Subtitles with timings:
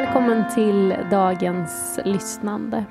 [0.00, 2.84] Välkommen till dagens lyssnande.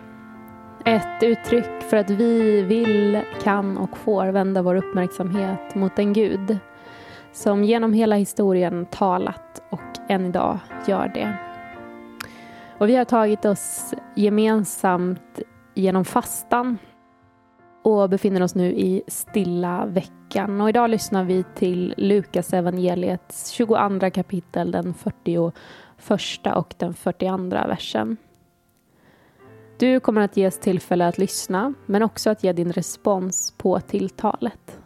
[0.85, 6.57] Ett uttryck för att vi vill, kan och får vända vår uppmärksamhet mot en Gud
[7.31, 11.33] som genom hela historien talat och än idag gör det.
[12.77, 15.39] Och vi har tagit oss gemensamt
[15.75, 16.77] genom fastan
[17.83, 20.61] och befinner oss nu i stilla veckan.
[20.61, 25.51] Och idag lyssnar vi till Lukas evangeliets 22 kapitel, den 40
[25.99, 28.17] 41 och den 42 versen.
[29.77, 34.79] Du kommer att ges tillfälle att lyssna, men också att ge din respons på tilltalet.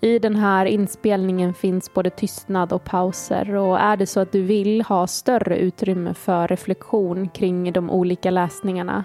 [0.00, 4.42] I den här inspelningen finns både tystnad och pauser och är det så att du
[4.42, 9.04] vill ha större utrymme för reflektion kring de olika läsningarna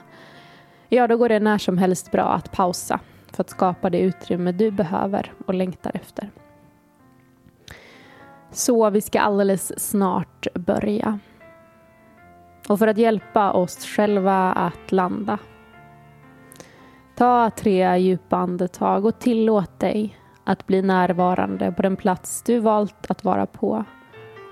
[0.92, 3.00] Ja, då går det när som helst bra att pausa
[3.32, 6.30] för att skapa det utrymme du behöver och längtar efter.
[8.52, 11.20] Så vi ska alldeles snart börja.
[12.70, 15.38] Och för att hjälpa oss själva att landa.
[17.16, 23.12] Ta tre djupa andetag och tillåt dig att bli närvarande på den plats du valt
[23.12, 23.86] att vara på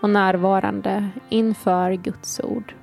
[0.02, 2.76] och närvarande inför Guds ord.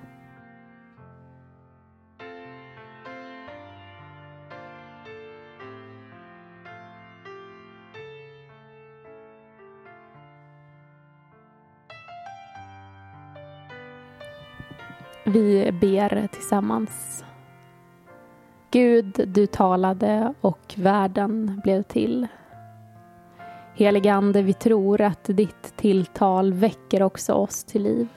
[15.27, 17.25] Vi ber tillsammans.
[18.71, 22.27] Gud, du talade och världen blev till.
[23.75, 28.09] Heligande, vi tror att ditt tilltal väcker också oss till liv.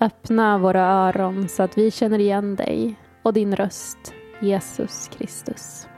[0.00, 5.88] Öppna våra öron så att vi känner igen dig och din röst, Jesus Kristus.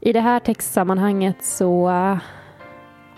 [0.00, 1.88] I det här textsammanhanget så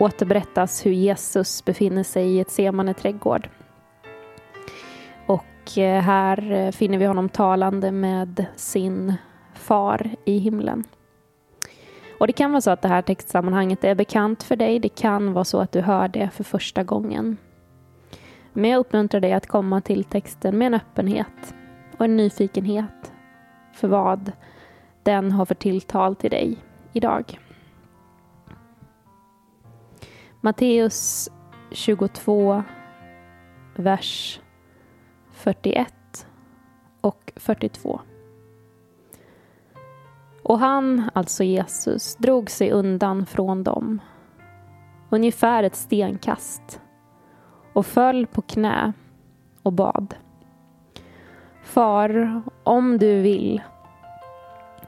[0.01, 3.49] återberättas hur Jesus befinner sig i ett semane trädgård.
[5.27, 9.15] Och eh, här eh, finner vi honom talande med sin
[9.55, 10.85] far i himlen.
[12.19, 14.79] Och det kan vara så att det här textsammanhanget är bekant för dig.
[14.79, 17.37] Det kan vara så att du hör det för första gången.
[18.53, 21.55] Men jag uppmuntrar dig att komma till texten med en öppenhet
[21.97, 23.13] och en nyfikenhet
[23.73, 24.33] för vad
[25.03, 26.57] den har för tilltal till dig
[26.93, 27.39] idag.
[30.43, 31.31] Matteus
[31.71, 32.63] 22,
[33.77, 34.41] vers
[35.31, 36.27] 41
[37.01, 38.01] och 42.
[40.43, 44.01] Och han, alltså Jesus, drog sig undan från dem,
[45.11, 46.81] ungefär ett stenkast,
[47.73, 48.93] och föll på knä
[49.63, 50.15] och bad.
[51.63, 53.63] Far, om du vill,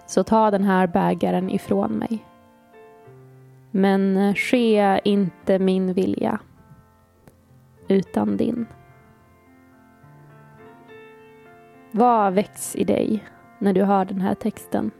[0.06, 2.24] så ta den här bägaren ifrån mig.
[3.74, 6.40] Men eh, ske inte min vilja,
[7.88, 8.66] utan din.
[11.90, 13.24] Vad väcks i dig
[13.58, 14.90] när du hör den här texten?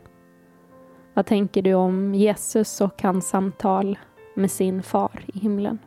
[1.14, 3.98] Vad tänker du om Jesus och hans samtal
[4.34, 5.78] med sin far i himlen?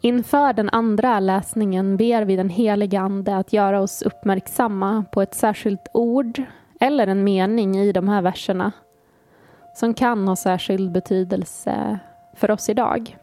[0.00, 5.34] Inför den andra läsningen ber vi den helige Ande att göra oss uppmärksamma på ett
[5.34, 6.42] särskilt ord
[6.80, 8.72] eller en mening i de här verserna
[9.74, 11.98] som kan ha särskild betydelse
[12.34, 13.16] för oss idag.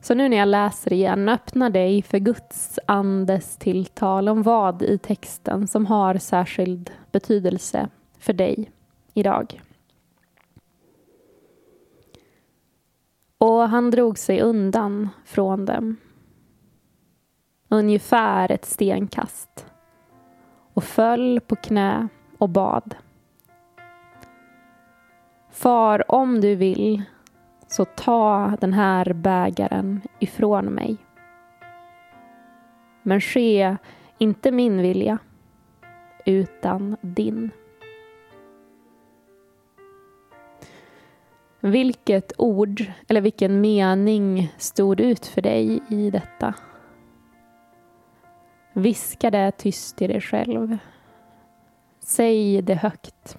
[0.00, 4.98] Så nu när jag läser igen, öppna dig för Guds andes tilltal om vad i
[4.98, 7.88] texten som har särskild betydelse
[8.18, 8.70] för dig
[9.14, 9.60] idag.
[13.38, 15.96] Och han drog sig undan från dem.
[17.68, 19.66] Ungefär ett stenkast.
[20.74, 22.08] Och föll på knä
[22.38, 22.94] och bad.
[25.50, 27.02] Far, om du vill,
[27.66, 30.96] så ta den här bägaren ifrån mig.
[33.02, 33.76] Men ske
[34.18, 35.18] inte min vilja,
[36.24, 37.50] utan din.
[41.66, 46.54] Vilket ord eller vilken mening stod ut för dig i detta?
[48.72, 50.78] Viska det tyst i dig själv.
[52.00, 53.38] Säg det högt.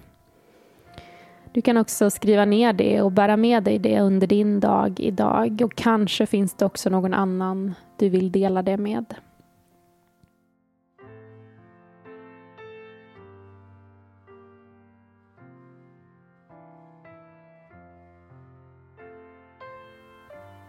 [1.52, 5.60] Du kan också skriva ner det och bära med dig det under din dag idag
[5.64, 9.14] och kanske finns det också någon annan du vill dela det med.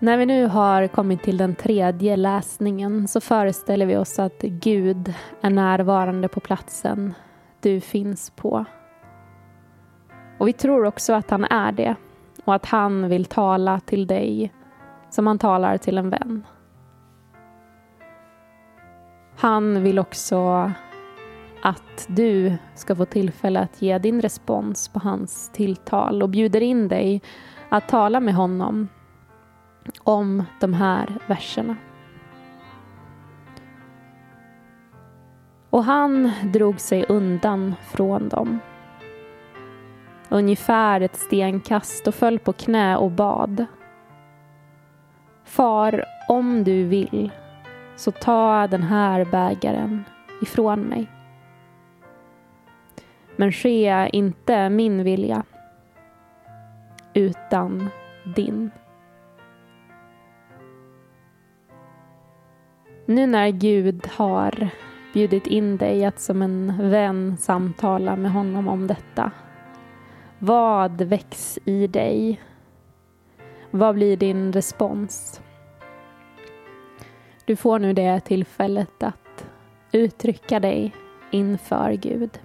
[0.02, 5.14] När vi nu har kommit till den tredje läsningen så föreställer vi oss att Gud
[5.42, 7.14] är närvarande på platsen
[7.62, 8.66] du finns på.
[10.38, 11.96] Och vi tror också att han är det
[12.46, 14.54] och att han vill tala till dig
[15.10, 16.46] som han talar till en vän.
[19.38, 20.72] Han vill också
[21.64, 26.88] att du ska få tillfälle att ge din respons på hans tilltal och bjuder in
[26.88, 27.22] dig
[27.70, 28.88] att tala med honom
[30.04, 31.76] om de här verserna.
[35.70, 38.60] Och han drog sig undan från dem.
[40.30, 43.66] Ungefär ett stenkast och föll på knä och bad.
[45.44, 47.32] Far, om du vill,
[47.96, 50.04] så ta den här bägaren
[50.42, 51.08] ifrån mig.
[53.36, 55.44] Men ske inte min vilja,
[57.14, 57.90] utan
[58.36, 58.72] din.
[63.10, 64.70] Nu när Gud har
[65.14, 69.32] bjudit in dig att som en vän samtala med honom om detta.
[70.40, 72.42] Vad väcks i dig?
[73.72, 75.42] Vad blir din respons?
[77.46, 79.46] Du får nu det tillfället att
[79.92, 80.96] uttrycka dig
[81.32, 82.40] inför Gud.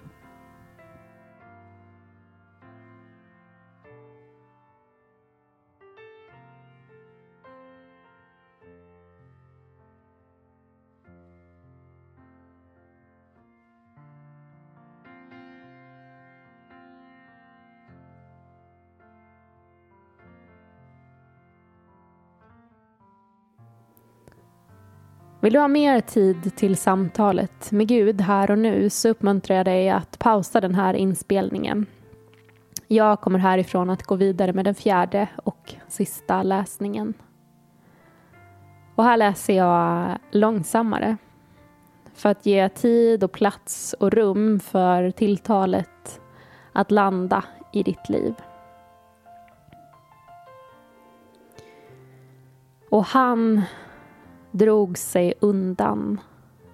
[25.44, 29.66] Vill du ha mer tid till samtalet med Gud här och nu så uppmuntrar jag
[29.66, 31.86] dig att pausa den här inspelningen.
[32.88, 37.14] Jag kommer härifrån att gå vidare med den fjärde och sista läsningen.
[38.94, 41.16] Och här läser jag långsammare
[42.14, 46.20] för att ge tid och plats och rum för tilltalet
[46.72, 48.34] att landa i ditt liv.
[52.90, 53.62] Och han
[54.54, 56.20] drog sig undan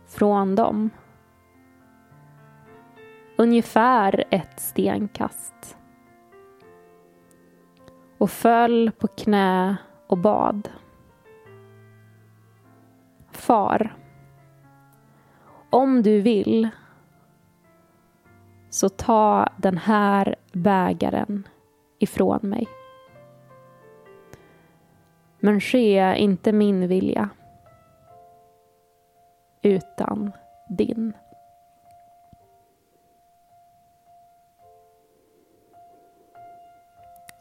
[0.07, 0.91] från dem.
[3.37, 5.77] Ungefär ett stenkast.
[8.19, 10.69] Och föll på knä och bad.
[13.31, 13.97] Far,
[15.71, 16.69] om du vill
[18.71, 21.49] så ta den här bägaren
[21.99, 22.69] ifrån mig.
[25.39, 27.31] Men ske inte min vilja
[29.63, 30.33] utan
[30.69, 31.13] din.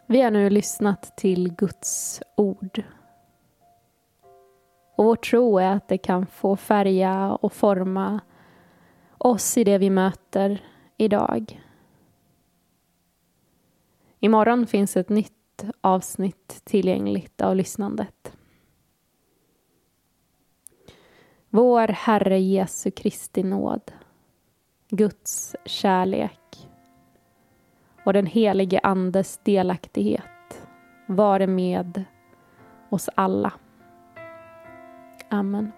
[0.05, 2.83] Vi har nu lyssnat till Guds ord.
[4.95, 8.19] Och vår tro är att det kan få färga och forma
[9.17, 10.63] oss i det vi möter
[10.97, 11.61] idag.
[14.19, 18.38] Imorgon finns ett nytt avsnitt tillgängligt av lyssnandet.
[21.51, 23.91] Vår Herre Jesu Kristi nåd,
[24.89, 26.69] Guds kärlek
[28.05, 30.67] och den helige Andes delaktighet
[31.07, 32.03] vare med
[32.89, 33.53] oss alla.
[35.29, 35.71] Amen.